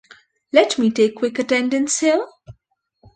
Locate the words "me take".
0.79-1.17